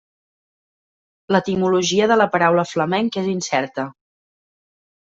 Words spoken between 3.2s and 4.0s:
és incerta.